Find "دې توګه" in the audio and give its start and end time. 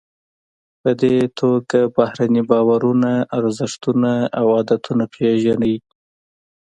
1.01-1.79